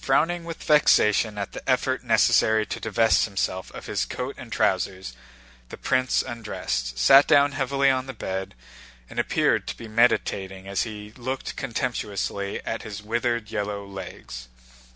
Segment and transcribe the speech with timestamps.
[0.00, 5.12] Frowning with vexation at the effort necessary to divest himself of his coat and trousers,
[5.68, 8.56] the prince undressed, sat down heavily on the bed,
[9.08, 14.48] and appeared to be meditating as he looked contemptuously at his withered yellow legs.